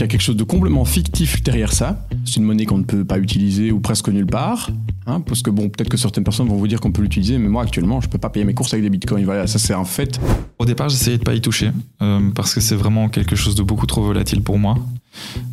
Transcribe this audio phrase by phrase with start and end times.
[0.00, 2.06] qu'il y a quelque chose de complètement fictif derrière ça.
[2.24, 4.70] C'est une monnaie qu'on ne peut pas utiliser ou presque nulle part.
[5.06, 7.48] Hein, parce que bon, peut-être que certaines personnes vont vous dire qu'on peut l'utiliser, mais
[7.48, 9.26] moi actuellement, je peux pas payer mes courses avec des bitcoins.
[9.46, 10.18] Ça c'est un fait.
[10.58, 13.62] Au départ, j'essayais de pas y toucher euh, parce que c'est vraiment quelque chose de
[13.62, 14.78] beaucoup trop volatile pour moi.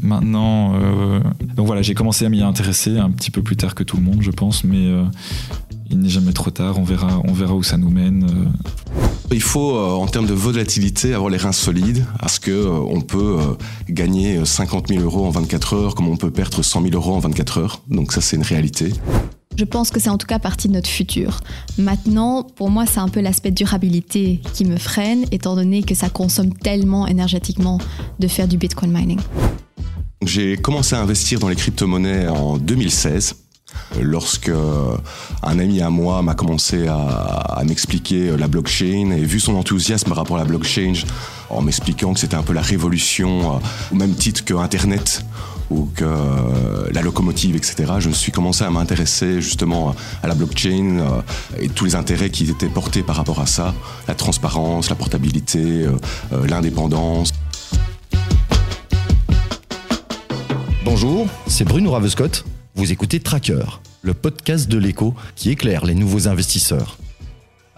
[0.02, 1.20] Maintenant, euh,
[1.56, 4.04] donc voilà, j'ai commencé à m'y intéresser un petit peu plus tard que tout le
[4.04, 5.04] monde, je pense, mais euh,
[5.90, 6.80] il n'est jamais trop tard.
[6.80, 8.28] On verra, on verra où ça nous mène.
[9.32, 13.38] Il faut, en termes de volatilité, avoir les reins solides, parce que on peut
[13.90, 17.20] gagner 50 000 euros en 24 heures, comme on peut perdre 100 000 euros en
[17.20, 17.82] 24 heures.
[17.90, 18.94] Donc ça, c'est une réalité.
[19.58, 21.42] Je pense que c'est en tout cas partie de notre futur.
[21.80, 26.10] Maintenant, pour moi, c'est un peu l'aspect durabilité qui me freine, étant donné que ça
[26.10, 27.80] consomme tellement énergétiquement
[28.20, 29.20] de faire du Bitcoin mining.
[30.24, 33.36] J'ai commencé à investir dans les crypto-monnaies en 2016
[34.02, 34.52] lorsque
[35.44, 40.18] un ami à moi m'a commencé à, m'expliquer la blockchain et vu son enthousiasme par
[40.18, 40.94] rapport à la blockchain
[41.50, 43.60] en m'expliquant que c'était un peu la révolution euh,
[43.92, 45.26] au même titre que Internet
[45.70, 47.94] ou que euh, la locomotive, etc.
[48.00, 51.22] Je suis commencé à m'intéresser justement à la blockchain euh,
[51.60, 53.74] et tous les intérêts qui étaient portés par rapport à ça,
[54.08, 57.34] la transparence, la portabilité, euh, l'indépendance.
[60.86, 62.46] Bonjour, c'est Bruno Ravescott.
[62.76, 66.98] Vous écoutez Tracker, le podcast de l'écho qui éclaire les nouveaux investisseurs.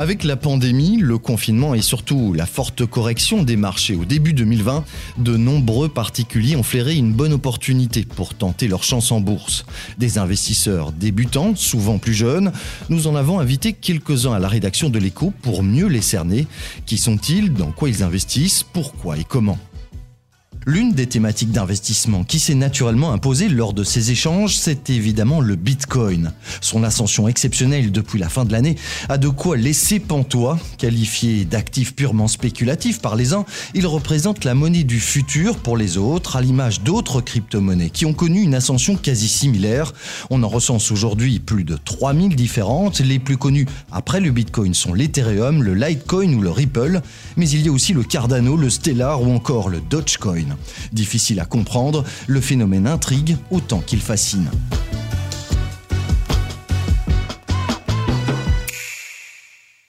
[0.02, 4.86] Avec la pandémie, le confinement et surtout la forte correction des marchés au début 2020,
[5.18, 9.66] de nombreux particuliers ont flairé une bonne opportunité pour tenter leur chance en bourse.
[9.98, 12.54] Des investisseurs débutants, souvent plus jeunes,
[12.88, 16.48] nous en avons invité quelques-uns à la rédaction de l'écho pour mieux les cerner.
[16.86, 17.52] Qui sont-ils?
[17.52, 18.64] Dans quoi ils investissent?
[18.64, 19.60] Pourquoi et comment?
[20.72, 25.56] L'une des thématiques d'investissement qui s'est naturellement imposée lors de ces échanges, c'est évidemment le
[25.56, 26.32] Bitcoin.
[26.62, 28.76] Son ascension exceptionnelle depuis la fin de l'année
[29.10, 30.60] a de quoi laisser pantois.
[30.78, 35.98] Qualifié d'actif purement spéculatif par les uns, il représente la monnaie du futur pour les
[35.98, 39.92] autres, à l'image d'autres crypto-monnaies qui ont connu une ascension quasi similaire.
[40.30, 43.00] On en recense aujourd'hui plus de 3000 différentes.
[43.00, 47.02] Les plus connues après le Bitcoin sont l'Ethereum, le Litecoin ou le Ripple,
[47.38, 50.59] mais il y a aussi le Cardano, le Stellar ou encore le Dogecoin.
[50.92, 54.50] Difficile à comprendre, le phénomène intrigue autant qu'il fascine.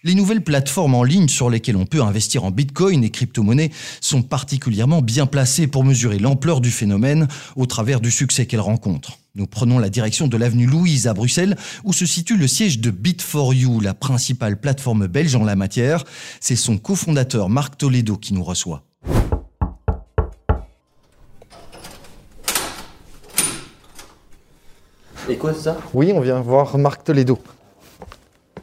[0.03, 3.70] Les nouvelles plateformes en ligne sur lesquelles on peut investir en bitcoin et crypto-monnaies
[4.00, 9.19] sont particulièrement bien placées pour mesurer l'ampleur du phénomène au travers du succès qu'elles rencontrent.
[9.34, 11.54] Nous prenons la direction de l'avenue Louise à Bruxelles
[11.84, 16.04] où se situe le siège de Bit4You, la principale plateforme belge en la matière.
[16.41, 18.90] C'est son cofondateur Marc Toledo qui nous reçoit.
[25.31, 27.39] Et quoi ça Oui, on vient voir Marc Toledo.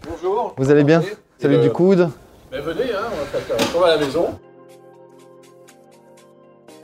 [0.05, 0.53] Bonjour.
[0.57, 1.01] Vous allez bien
[1.39, 2.09] Salut du coude.
[2.51, 3.05] Ben venez, hein,
[3.73, 4.37] on va à la maison.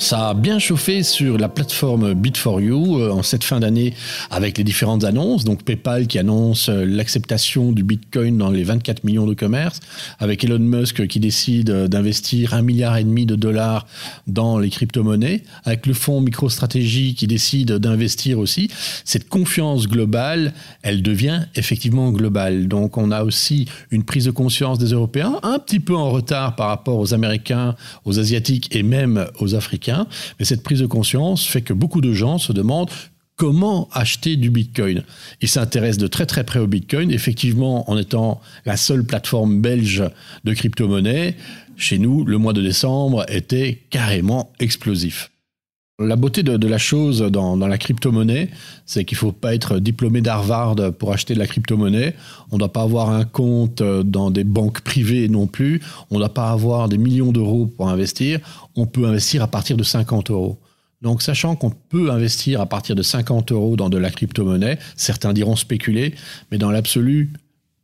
[0.03, 3.93] Ça a bien chauffé sur la plateforme Bit4You euh, en cette fin d'année
[4.31, 5.45] avec les différentes annonces.
[5.45, 9.79] Donc PayPal qui annonce euh, l'acceptation du Bitcoin dans les 24 millions de commerces,
[10.19, 13.87] avec Elon Musk qui décide euh, d'investir un milliard et demi de dollars
[14.27, 18.69] dans les crypto-monnaies, avec le fonds MicroStratégie qui décide d'investir aussi.
[19.05, 22.67] Cette confiance globale, elle devient effectivement globale.
[22.67, 26.57] Donc on a aussi une prise de conscience des Européens, un petit peu en retard
[26.57, 29.92] par rapport aux Américains, aux Asiatiques et même aux Africains
[30.39, 32.89] mais cette prise de conscience fait que beaucoup de gens se demandent
[33.35, 35.03] comment acheter du Bitcoin.
[35.41, 37.11] Ils s'intéressent de très très près au Bitcoin.
[37.11, 40.03] Effectivement, en étant la seule plateforme belge
[40.43, 41.35] de crypto-monnaie,
[41.75, 45.32] chez nous, le mois de décembre était carrément explosif.
[45.99, 48.49] La beauté de, la chose dans, la crypto-monnaie,
[48.87, 52.15] c'est qu'il ne faut pas être diplômé d'Harvard pour acheter de la crypto-monnaie.
[52.49, 55.83] On ne doit pas avoir un compte dans des banques privées non plus.
[56.09, 58.39] On ne doit pas avoir des millions d'euros pour investir.
[58.75, 60.57] On peut investir à partir de 50 euros.
[61.03, 65.31] Donc, sachant qu'on peut investir à partir de 50 euros dans de la crypto-monnaie, certains
[65.31, 66.15] diront spéculer,
[66.49, 67.33] mais dans l'absolu,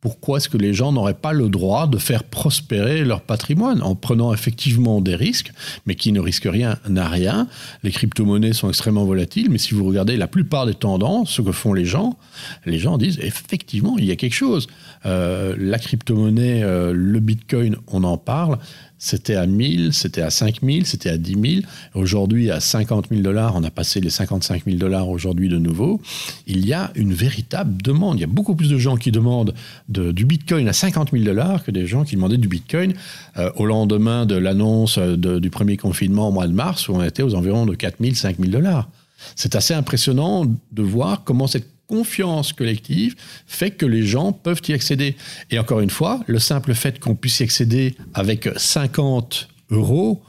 [0.01, 3.95] pourquoi est-ce que les gens n'auraient pas le droit de faire prospérer leur patrimoine en
[3.95, 5.51] prenant effectivement des risques,
[5.85, 7.47] mais qui ne risquent rien n'a rien
[7.83, 11.51] Les crypto-monnaies sont extrêmement volatiles, mais si vous regardez la plupart des tendances, ce que
[11.51, 12.17] font les gens,
[12.65, 14.67] les gens disent effectivement, il y a quelque chose.
[15.05, 18.57] Euh, la crypto-monnaie, euh, le bitcoin, on en parle,
[18.97, 21.65] c'était à 1000, c'était à 5000, c'était à 10 000.
[21.93, 26.01] Aujourd'hui, à 50 000 dollars, on a passé les 55 000 dollars aujourd'hui de nouveau.
[26.47, 28.17] Il y a une véritable demande.
[28.17, 29.53] Il y a beaucoup plus de gens qui demandent
[29.87, 32.93] du Bitcoin à 50 000 dollars que des gens qui demandaient du Bitcoin
[33.37, 37.23] euh, au lendemain de l'annonce du premier confinement au mois de mars, où on était
[37.23, 38.89] aux environs de 4 000, 5 000 dollars.
[39.35, 43.15] C'est assez impressionnant de voir comment cette confiance collective
[43.47, 45.17] fait que les gens peuvent y accéder.
[45.49, 50.21] Et encore une fois, le simple fait qu'on puisse y accéder avec 50 euros,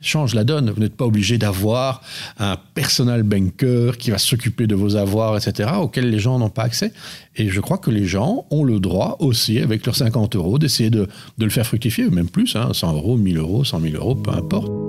[0.00, 0.70] change la donne.
[0.70, 2.02] Vous n'êtes pas obligé d'avoir
[2.38, 6.62] un personal banker qui va s'occuper de vos avoirs, etc., auxquels les gens n'ont pas
[6.62, 6.92] accès.
[7.36, 10.90] Et je crois que les gens ont le droit aussi, avec leurs 50 euros, d'essayer
[10.90, 11.06] de,
[11.38, 14.79] le faire fructifier, même plus, hein, 100 euros, 1000 euros, 100 000 euros, peu importe.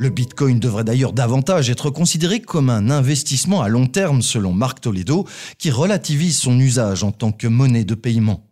[0.00, 4.80] Le Bitcoin devrait d'ailleurs davantage être considéré comme un investissement à long terme selon Marc
[4.80, 8.42] Toledo, qui relativise son usage en tant que monnaie de paiement.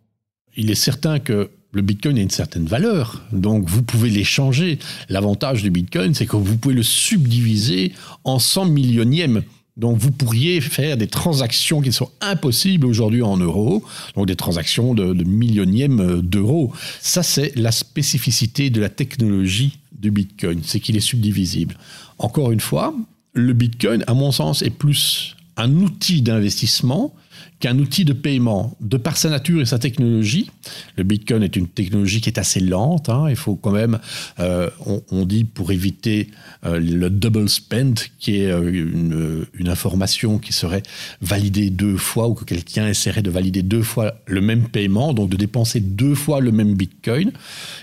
[0.55, 4.77] Il est certain que le Bitcoin a une certaine valeur, donc vous pouvez l'échanger.
[5.09, 7.93] L'avantage du Bitcoin, c'est que vous pouvez le subdiviser
[8.25, 9.41] en 100 millionièmes.
[9.79, 13.83] Donc vous pourriez faire des transactions qui sont impossibles aujourd'hui en euros,
[14.15, 16.73] donc des transactions de, de d'euros.
[17.01, 21.77] Ça, c'est la spécificité de la technologie du Bitcoin, c'est qu'il est subdivisible.
[22.17, 22.93] Encore une fois,
[23.33, 27.13] le Bitcoin, à mon sens, est plus un outil d'investissement
[27.59, 28.75] qu'un outil de paiement.
[28.79, 30.49] De par sa nature et sa technologie,
[30.97, 33.09] le Bitcoin est une technologie qui est assez lente.
[33.09, 33.27] Hein.
[33.29, 33.99] il faut quand même,
[34.39, 34.69] euh,
[35.11, 36.29] on, dit pour éviter
[36.65, 40.83] euh, le double spend, qui est euh, une, une, information qui serait
[41.21, 45.29] validée deux fois ou que quelqu'un essaierait de valider deux fois le même paiement, donc
[45.29, 47.31] de dépenser deux fois le même Bitcoin.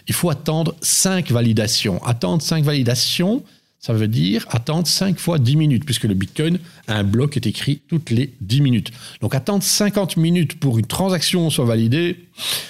[0.09, 2.03] Il faut attendre cinq validations.
[2.05, 3.43] Attendre cinq validations,
[3.87, 7.81] ça veut dire attendre 5 fois 10 minutes, puisque le Bitcoin, un bloc est écrit
[7.87, 8.91] toutes les 10 minutes.
[9.21, 12.19] Donc attendre 50 minutes pour une transaction soit validée,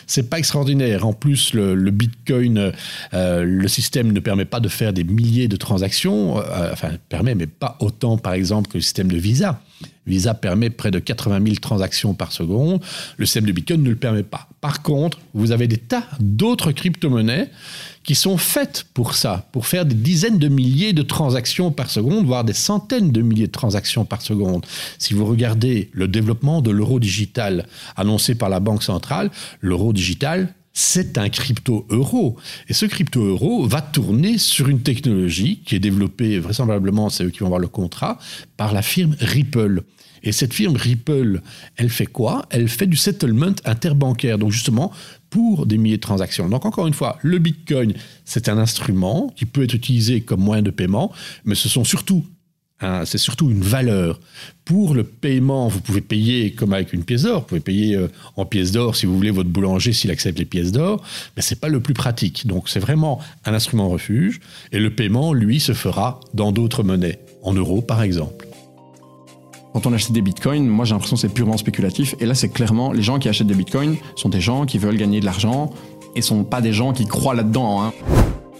[0.07, 1.07] c'est pas extraordinaire.
[1.07, 2.73] En plus, le, Bitcoin,
[3.15, 7.35] euh, le système ne permet pas de faire des milliers de transactions, euh, enfin, permet,
[7.35, 9.59] mais pas autant, par exemple, que le système de Visa.
[10.07, 12.81] Visa permet près de 80 000 transactions par seconde.
[13.17, 14.49] Le système de Bitcoin ne le permet pas.
[14.61, 17.51] Par contre, vous avez des tas d'autres crypto-monnaies
[18.05, 22.25] qui sont faites pour ça, pour faire des dizaines de milliers de transactions par seconde,
[22.25, 24.65] voire des centaines de milliers de transactions par seconde.
[24.99, 29.31] Si vous regardez le développement de l'euro digital annoncé par la Banque centrale,
[29.61, 32.37] l'euro digital, c'est un crypto-euro.
[32.69, 37.39] Et ce crypto-euro va tourner sur une technologie qui est développée, vraisemblablement, c'est eux qui
[37.39, 38.19] vont avoir le contrat,
[38.59, 39.85] par la firme Ripple.
[40.23, 41.41] Et cette firme Ripple,
[41.77, 42.45] elle fait quoi?
[42.51, 44.37] Elle fait du settlement interbancaire.
[44.37, 44.93] Donc justement,
[45.31, 46.47] pour des milliers de transactions.
[46.47, 47.95] Donc encore une fois, le Bitcoin,
[48.27, 51.11] c'est un instrument qui peut être utilisé comme moyen de paiement,
[51.47, 52.23] mais ce sont surtout
[52.81, 54.21] c'est surtout une valeur.
[54.65, 57.41] Pour le paiement, vous pouvez payer comme avec une pièce d'or.
[57.41, 60.45] Vous pouvez payer euh, en pièces d'or si vous voulez votre boulanger s'il accepte les
[60.45, 61.03] pièces d'or,
[61.37, 62.47] mais c'est pas le plus pratique.
[62.47, 64.41] Donc c'est vraiment un instrument refuge.
[64.73, 68.47] Et le paiement, lui, se fera dans d'autres monnaies, en euros par exemple.
[69.73, 72.15] Quand on achète des bitcoins, moi j'ai l'impression que c'est purement spéculatif.
[72.19, 74.97] Et là, c'est clairement, les gens qui achètent des bitcoins sont des gens qui veulent
[74.97, 75.71] gagner de l'argent
[76.15, 77.83] et sont pas des gens qui croient là-dedans.
[77.83, 77.93] Hein.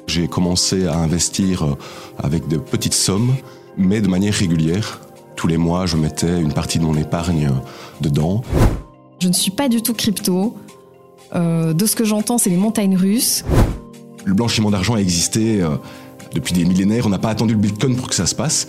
[0.07, 1.75] J'ai commencé à investir euh,
[2.19, 3.35] avec de petites sommes,
[3.77, 5.01] mais de manière régulière.
[5.37, 8.43] Tous les mois, je mettais une partie de mon épargne euh, dedans.
[9.21, 10.57] Je ne suis pas du tout crypto.
[11.35, 13.45] Euh, de ce que j'entends, c'est les montagnes russes.
[14.25, 15.65] Le blanchiment d'argent a existé
[16.33, 17.07] depuis des millénaires.
[17.07, 18.67] On n'a pas attendu le bitcoin pour que ça se passe.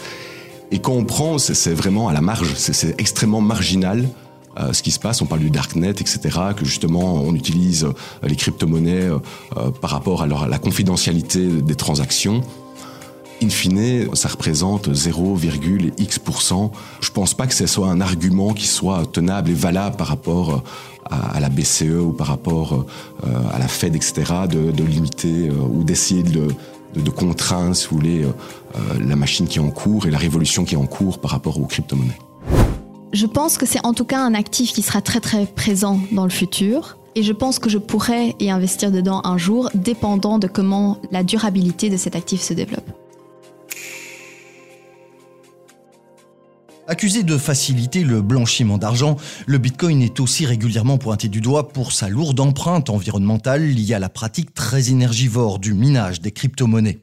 [0.71, 4.07] Et quand on prend, c'est vraiment à la marge, c'est extrêmement marginal.
[4.59, 6.19] Euh, ce qui se passe, on parle du darknet, etc.,
[6.55, 7.93] que justement on utilise euh,
[8.23, 12.41] les crypto-monnaies euh, par rapport à, la confidentialité des transactions.
[13.41, 16.71] In fine, ça représente 0,x%.
[17.01, 20.63] Je pense pas que ce soit un argument qui soit tenable et valable par rapport
[21.09, 22.85] à, la BCE ou par rapport
[23.23, 26.47] à la Fed, etc., de, limiter ou d'essayer de,
[26.95, 28.25] de, contraindre, si vous voulez,
[28.99, 31.59] la machine qui est en cours et la révolution qui est en cours par rapport
[31.59, 32.17] aux crypto-monnaies.
[33.13, 36.23] Je pense que c'est en tout cas un actif qui sera très très présent dans
[36.23, 36.97] le futur.
[37.15, 41.23] Et je pense que je pourrais y investir dedans un jour, dépendant de comment la
[41.23, 42.87] durabilité de cet actif se développe.
[46.89, 51.91] Accusé de faciliter le blanchiment d'argent, le Bitcoin est aussi régulièrement pointé du doigt pour
[51.91, 56.99] sa lourde empreinte environnementale liée à la pratique très énergivore du minage des crypto-monnaies.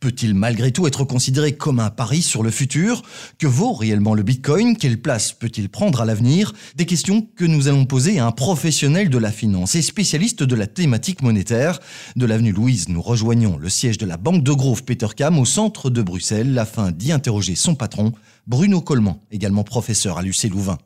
[0.00, 3.02] Peut-il malgré tout être considéré comme un pari sur le futur?
[3.38, 4.76] Que vaut réellement le Bitcoin?
[4.76, 6.52] Quelle place peut-il prendre à l'avenir?
[6.74, 10.54] Des questions que nous allons poser à un professionnel de la finance et spécialiste de
[10.54, 11.80] la thématique monétaire.
[12.16, 15.90] De l'avenue Louise, nous rejoignons le siège de la Banque de Grove Petercam au centre
[15.90, 18.12] de Bruxelles afin d'y interroger son patron,
[18.46, 20.78] Bruno Coleman, également professeur à l'UC Louvain.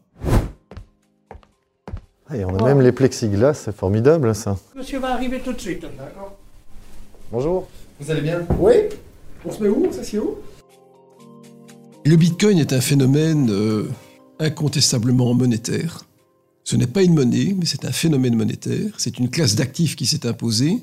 [2.33, 4.57] Et on a même les plexiglas, c'est formidable ça.
[4.77, 6.37] Monsieur va arriver tout de suite, d'accord?
[7.33, 7.69] Bonjour.
[8.01, 8.73] Vous allez bien Oui.
[9.45, 10.37] On se met où On s'assied où?
[12.07, 13.89] Le Bitcoin est un phénomène euh,
[14.39, 16.07] incontestablement monétaire.
[16.65, 18.95] Ce n'est pas une monnaie, mais c'est un phénomène monétaire.
[18.97, 20.79] C'est une classe d'actifs qui s'est imposée.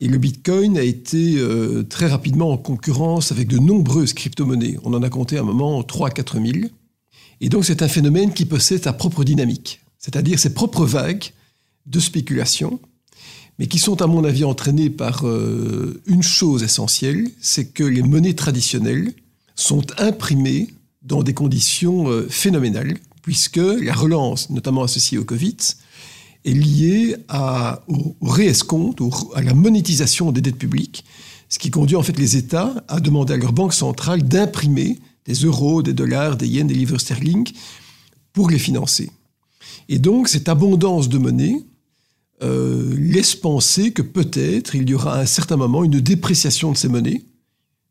[0.00, 4.76] Et le Bitcoin a été euh, très rapidement en concurrence avec de nombreuses crypto-monnaies.
[4.84, 6.68] On en a compté à un moment 3 à 4 000.
[7.40, 11.24] Et donc c'est un phénomène qui possède sa propre dynamique, c'est-à-dire ses propres vagues
[11.86, 12.78] de spéculation
[13.60, 18.02] mais qui sont à mon avis entraînés par euh, une chose essentielle, c'est que les
[18.02, 19.12] monnaies traditionnelles
[19.54, 20.68] sont imprimées
[21.02, 25.58] dans des conditions euh, phénoménales, puisque la relance, notamment associée au Covid,
[26.46, 27.16] est liée
[27.86, 29.02] au, réescompte,
[29.34, 31.04] à la monétisation des dettes publiques,
[31.50, 35.34] ce qui conduit en fait les États à demander à leur banque centrale d'imprimer des
[35.34, 37.46] euros, des dollars, des yens, des livres sterling
[38.32, 39.10] pour les financer.
[39.90, 41.62] Et donc cette abondance de monnaie
[42.42, 46.76] euh, laisse penser que peut-être il y aura à un certain moment une dépréciation de
[46.76, 47.22] ces monnaies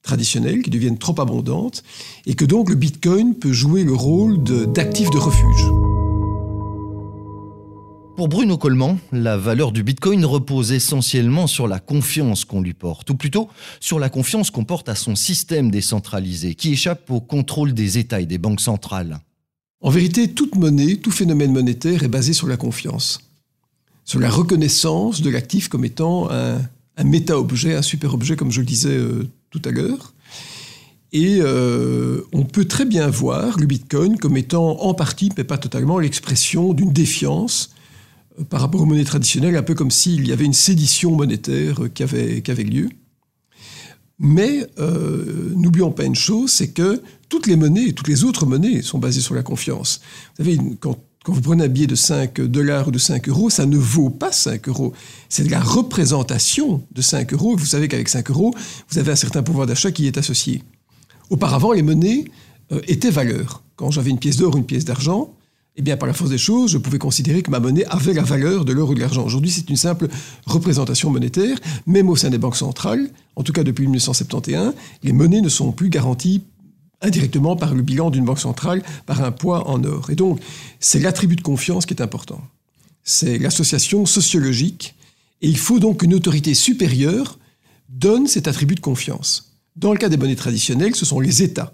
[0.01, 1.84] traditionnelles qui deviennent trop abondantes
[2.25, 5.65] et que donc le Bitcoin peut jouer le rôle de- d'actif de refuge.
[8.15, 13.10] Pour Bruno Coleman, la valeur du Bitcoin repose essentiellement sur la confiance qu'on lui porte,
[13.12, 13.48] ou plutôt
[13.79, 18.20] sur la confiance qu'on porte à son système décentralisé, qui échappe au contrôle des États
[18.20, 19.20] et des banques centrales.
[19.79, 23.22] En vérité, toute monnaie, tout phénomène monétaire est basé sur la confiance,
[24.09, 26.59] sur la reconnaissance de l'actif comme étant un,
[26.97, 30.15] un méta-objet, un super-objet, comme je le disais euh, tout à l'heure.
[31.11, 35.59] Et euh, on peut très bien voir le Bitcoin comme étant en partie, mais pas
[35.59, 37.69] totalement, l'expression d'une défiance
[38.39, 41.81] euh, par rapport aux monnaies traditionnelles, un peu comme s'il y avait une sédition monétaire
[41.93, 42.89] qui avait, qui avait lieu.
[44.17, 44.67] Mais
[45.55, 49.21] n'oublions pas une chose, c'est que toutes les monnaies, toutes les autres monnaies sont basées
[49.21, 50.01] sur la confiance.
[50.37, 53.49] Vous savez, quand, quand vous prenez un billet de 5 dollars ou de 5 euros,
[53.49, 54.93] ça ne vaut pas 5 euros.
[55.27, 57.57] C'est de la représentation de 5 euros.
[57.57, 58.53] Vous savez qu'avec 5 euros,
[58.89, 60.63] vous avez un certain pouvoir d'achat qui y est associé.
[61.29, 62.25] Auparavant, les monnaies
[62.71, 63.63] euh, étaient valeurs.
[63.75, 65.33] Quand j'avais une pièce d'or ou une pièce d'argent,
[65.75, 68.23] eh bien, par la force des choses, je pouvais considérer que ma monnaie avait la
[68.23, 69.23] valeur de l'or ou de l'argent.
[69.23, 70.07] Aujourd'hui, c'est une simple
[70.45, 73.09] représentation monétaire, même au sein des banques centrales.
[73.35, 74.73] En tout cas, depuis 1971,
[75.03, 76.43] les monnaies ne sont plus garanties
[77.01, 80.10] indirectement par le bilan d'une banque centrale, par un poids en or.
[80.10, 80.39] Et donc,
[80.79, 82.41] c'est l'attribut de confiance qui est important.
[83.03, 84.96] C'est l'association sociologique.
[85.41, 87.39] Et il faut donc qu'une autorité supérieure
[87.88, 89.53] donne cet attribut de confiance.
[89.75, 91.72] Dans le cas des monnaies traditionnelles, ce sont les États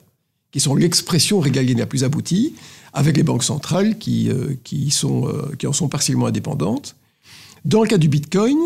[0.55, 2.53] qui sont l'expression régalienne la plus aboutie,
[2.94, 6.96] avec les banques centrales qui, euh, qui, sont, euh, qui en sont partiellement indépendantes.
[7.65, 8.58] Dans le cas du Bitcoin,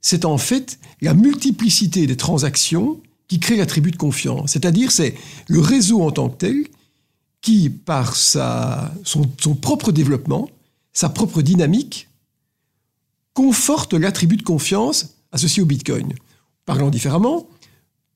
[0.00, 4.52] c'est en fait la multiplicité des transactions qui crée l'attribut de confiance.
[4.52, 5.14] C'est-à-dire, c'est
[5.48, 6.66] le réseau en tant que tel
[7.40, 10.50] qui, par sa, son, propre développement,
[10.92, 12.08] sa propre dynamique,
[13.34, 16.12] conforte l'attribut de confiance associé au Bitcoin.
[16.64, 17.46] Parlant différemment,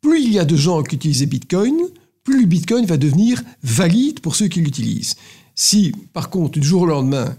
[0.01, 1.77] plus il y a de gens qui utilisent Bitcoin,
[2.25, 5.15] plus le Bitcoin va devenir valide pour ceux qui l'utilisent.
[5.55, 7.37] Si, par contre, du jour au lendemain,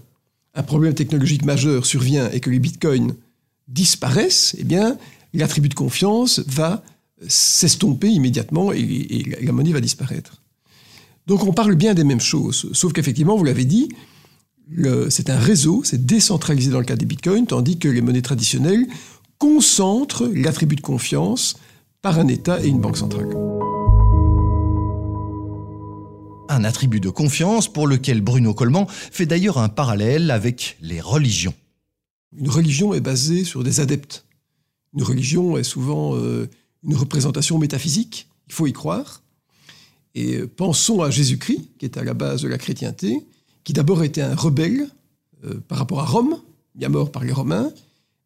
[0.54, 3.14] un problème technologique majeur survient et que les Bitcoins
[3.68, 4.96] disparaissent, eh bien,
[5.34, 6.82] l'attribut de confiance va
[7.28, 10.42] s'estomper immédiatement et, et la monnaie va disparaître.
[11.26, 13.88] Donc on parle bien des mêmes choses, sauf qu'effectivement, vous l'avez dit,
[15.08, 18.86] c'est un réseau, c'est décentralisé dans le cas des bitcoins, tandis que les monnaies traditionnelles
[19.38, 21.56] concentrent l'attribut de confiance
[22.00, 23.28] par un État et une banque centrale.
[26.48, 31.54] Un attribut de confiance pour lequel Bruno Coleman fait d'ailleurs un parallèle avec les religions.
[32.36, 34.24] Une religion est basée sur des adeptes.
[34.94, 36.48] Une religion est souvent euh,
[36.84, 39.22] une représentation métaphysique, il faut y croire.
[40.14, 43.26] Et pensons à Jésus-Christ, qui est à la base de la chrétienté,
[43.64, 44.88] qui d'abord était un rebelle
[45.44, 46.36] euh, par rapport à Rome,
[46.74, 47.70] bien mort par les Romains,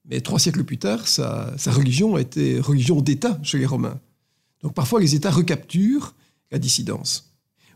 [0.09, 4.01] mais trois siècles plus tard, sa, sa religion était religion d'État chez les Romains.
[4.63, 6.15] Donc parfois, les États recapturent
[6.51, 7.33] la dissidence.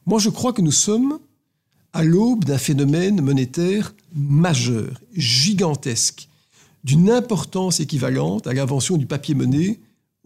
[0.06, 1.18] Moi, je crois que nous sommes
[1.92, 6.28] à l'aube d'un phénomène monétaire majeur, gigantesque,
[6.84, 9.80] d'une importance équivalente à l'invention du papier-monnaie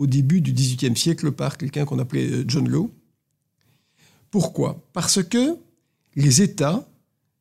[0.05, 2.91] au début du XVIIIe siècle par quelqu'un qu'on appelait euh, John Law.
[4.31, 4.87] Pourquoi?
[4.93, 5.57] Parce que
[6.15, 6.87] les États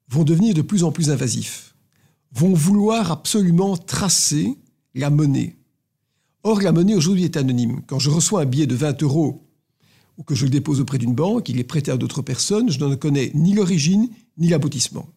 [0.08, 1.76] vont devenir de plus en plus invasifs,
[2.32, 4.58] vont vouloir absolument tracer
[4.96, 5.56] la monnaie.
[6.44, 7.82] Or, la monnaie aujourd'hui est anonyme.
[7.86, 9.46] Quand je reçois un billet de 20 euros
[10.18, 12.80] ou que je le dépose auprès d'une banque, il est prêté à d'autres personnes, je
[12.80, 15.10] n'en connais ni l'origine ni l'aboutissement.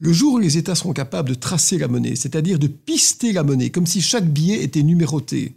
[0.00, 3.42] Le jour où les États seront capables de tracer la monnaie, c'est-à-dire de pister la
[3.42, 5.54] monnaie, comme si chaque billet était numéroté,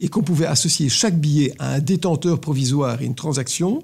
[0.00, 3.82] et qu'on pouvait associer chaque billet à un détenteur provisoire et une transaction,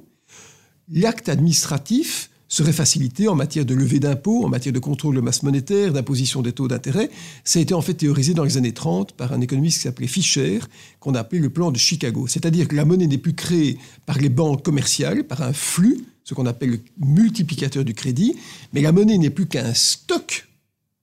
[0.90, 5.42] l'acte administratif serait facilité en matière de levée d'impôts, en matière de contrôle de masse
[5.42, 7.09] monétaire, d'imposition des taux d'intérêt.
[7.45, 10.07] Ça a été en fait théorisé dans les années 30 par un économiste qui s'appelait
[10.07, 10.61] Fischer,
[11.00, 12.26] qu'on a appelé le plan de Chicago.
[12.26, 16.35] C'est-à-dire que la monnaie n'est plus créée par les banques commerciales, par un flux, ce
[16.35, 18.37] qu'on appelle le multiplicateur du crédit,
[18.75, 20.47] mais la monnaie n'est plus qu'un stock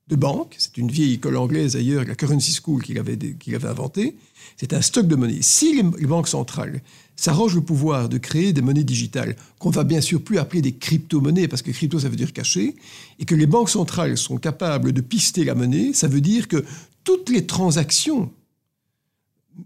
[0.10, 0.56] de banques.
[0.58, 4.18] C'est une vieille école anglaise d'ailleurs, la Currency School, qui l'avait, qui l'avait inventé.
[4.58, 5.42] C'est un stock de monnaie.
[5.42, 6.82] Si les, banques centrales
[7.16, 10.74] s'arrogent le pouvoir de créer des monnaies digitales, qu'on va bien sûr plus appeler des
[10.74, 12.76] crypto-monnaies, parce que crypto, ça veut dire caché,
[13.20, 16.66] et que les banques centrales sont capables de pister la monnaie, ça veut dire que
[17.04, 18.32] toutes les transactions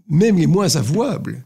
[0.08, 1.44] même les moins avouables,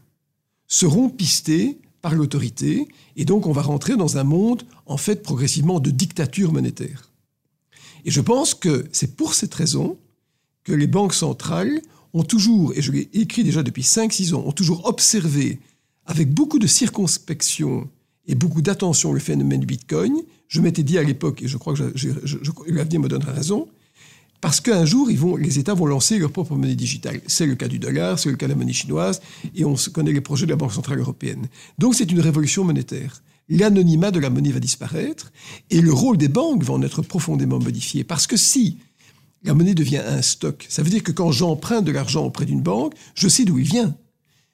[0.67, 2.87] seront pistés par l'autorité,
[3.17, 7.08] et donc on va rentrer dans un monde, en fait, progressivement de dictature monétaire.
[8.05, 9.97] Et je pense que c'est pour cette raison
[10.63, 11.81] que les banques centrales
[12.13, 15.59] ont toujours, et je l'ai écrit déjà depuis 5-6 ans, ont toujours observé
[16.05, 17.87] avec beaucoup de circonspection
[18.27, 20.15] et beaucoup d'attention le phénomène du Bitcoin.
[20.47, 23.67] Je m'étais dit à l'époque, et je crois que l'avenir me donnera raison,
[24.41, 27.21] parce qu'un jour, les États vont lancer leur propre monnaie digitale.
[27.27, 29.21] C'est le cas du dollar, c'est le cas de la monnaie chinoise,
[29.53, 31.47] et on connaît les projets de la Banque Centrale Européenne.
[31.77, 33.21] Donc c'est une révolution monétaire.
[33.49, 35.31] L'anonymat de la monnaie va disparaître,
[35.69, 38.03] et le rôle des banques va en être profondément modifié.
[38.03, 38.77] Parce que si
[39.43, 42.61] la monnaie devient un stock, ça veut dire que quand j'emprunte de l'argent auprès d'une
[42.61, 43.95] banque, je sais d'où il vient.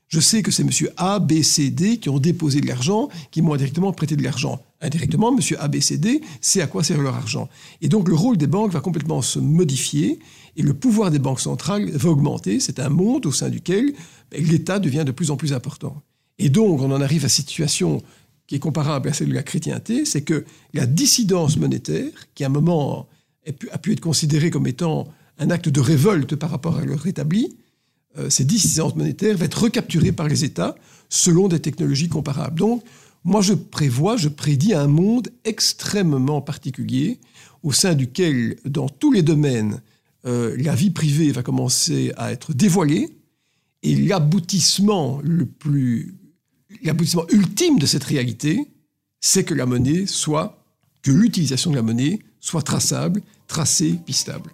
[0.08, 0.70] Je sais que c'est M.
[0.98, 4.62] A, B, C, D qui ont déposé de l'argent, qui m'ont indirectement prêté de l'argent.
[4.80, 5.40] Indirectement, M.
[5.60, 7.50] A, B, C, D sait à quoi sert leur argent.
[7.82, 10.20] Et donc le rôle des banques va complètement se modifier
[10.56, 12.60] et le pouvoir des banques centrales va augmenter.
[12.60, 13.94] C'est un monde au sein duquel
[14.32, 16.02] ben, l'État devient de plus en plus important.
[16.38, 18.04] Et donc on en arrive à situation
[18.48, 22.48] qui est comparable à celle de la chrétienté, c'est que la dissidence monétaire, qui à
[22.48, 23.08] un moment
[23.72, 27.56] a pu être considérée comme étant un acte de révolte par rapport à leur établi,
[28.18, 30.76] euh, ces dissidences monétaires vont être recapturées par les États
[31.10, 32.60] selon des technologies comparables.
[32.60, 32.84] Donc,
[33.24, 37.20] moi, je prévois, je prédis un monde extrêmement particulier
[37.64, 39.82] au sein duquel, dans tous les domaines,
[40.26, 43.10] euh, la vie privée va commencer à être dévoilée
[43.84, 46.16] et l'aboutissement le plus,
[46.84, 48.68] l'aboutissement ultime de cette réalité,
[49.20, 50.64] c'est que la monnaie soit,
[51.02, 54.52] que l'utilisation de la monnaie soit traçable, tracée, pistable.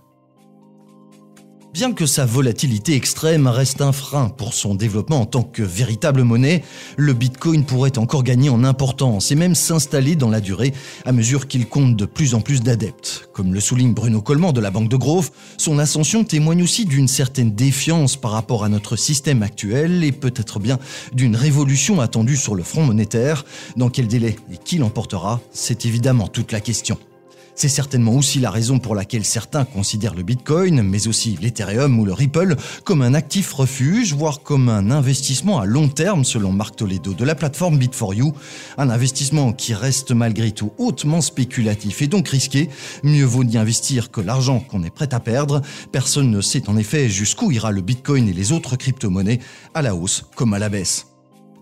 [1.73, 6.23] Bien que sa volatilité extrême reste un frein pour son développement en tant que véritable
[6.23, 6.63] monnaie,
[6.97, 10.73] le Bitcoin pourrait encore gagner en importance et même s'installer dans la durée
[11.05, 13.29] à mesure qu'il compte de plus en plus d'adeptes.
[13.31, 17.07] Comme le souligne Bruno Coleman de la Banque de Grove, son ascension témoigne aussi d'une
[17.07, 20.77] certaine défiance par rapport à notre système actuel et peut-être bien
[21.13, 23.45] d'une révolution attendue sur le front monétaire.
[23.77, 26.97] Dans quel délai et qui l'emportera, c'est évidemment toute la question.
[27.61, 32.05] C'est certainement aussi la raison pour laquelle certains considèrent le Bitcoin, mais aussi l'Ethereum ou
[32.05, 36.77] le Ripple, comme un actif refuge, voire comme un investissement à long terme selon Marc
[36.77, 38.33] Toledo de la plateforme Bit4You.
[38.79, 42.67] Un investissement qui reste malgré tout hautement spéculatif et donc risqué.
[43.03, 45.61] Mieux vaut y investir que l'argent qu'on est prêt à perdre.
[45.91, 49.39] Personne ne sait en effet jusqu'où ira le Bitcoin et les autres crypto-monnaies,
[49.75, 51.10] à la hausse comme à la baisse.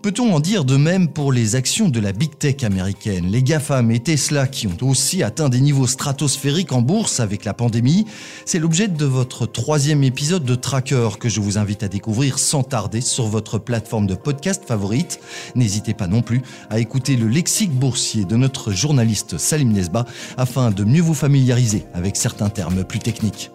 [0.02, 3.90] Peut-on en dire de même pour les actions de la big tech américaine, les GAFAM
[3.90, 8.06] et Tesla qui ont aussi atteint des niveaux stratosphériques en bourse avec la pandémie
[8.46, 12.62] C'est l'objet de votre troisième épisode de Tracker que je vous invite à découvrir sans
[12.62, 15.20] tarder sur votre plateforme de podcast favorite.
[15.54, 20.06] N'hésitez pas non plus à écouter le lexique boursier de notre journaliste Salim Nesba
[20.38, 23.50] afin de mieux vous familiariser avec certains termes plus techniques.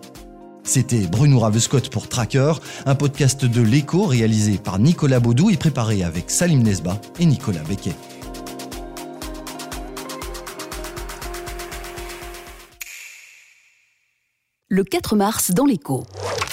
[0.66, 2.54] C'était Bruno Ravescott pour Tracker,
[2.88, 7.62] un podcast de l'écho réalisé par Nicolas Baudou et préparé avec Salim Nesba et Nicolas
[7.62, 7.96] Becquet.
[14.68, 16.04] Le 4 mars dans l'écho.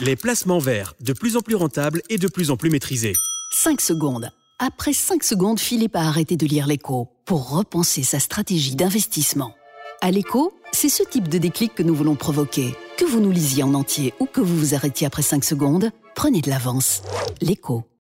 [0.03, 3.15] Les placements verts, de plus en plus rentables et de plus en plus maîtrisés.
[3.55, 4.31] 5 secondes.
[4.59, 9.55] Après 5 secondes, Philippe a arrêté de lire l'écho pour repenser sa stratégie d'investissement.
[10.03, 12.75] À l'écho, c'est ce type de déclic que nous voulons provoquer.
[12.97, 16.41] Que vous nous lisiez en entier ou que vous vous arrêtiez après 5 secondes, prenez
[16.41, 17.03] de l'avance.
[17.41, 17.85] L'écho.